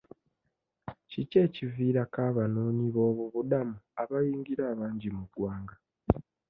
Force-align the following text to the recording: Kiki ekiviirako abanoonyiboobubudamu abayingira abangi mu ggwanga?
Kiki 1.09 1.37
ekiviirako 1.45 2.19
abanoonyiboobubudamu 2.29 3.75
abayingira 4.01 4.63
abangi 4.73 5.09
mu 5.15 5.23
ggwanga? 5.27 5.75